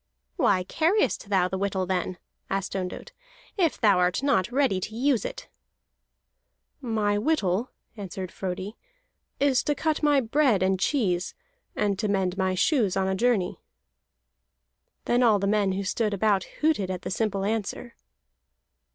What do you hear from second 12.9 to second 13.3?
on a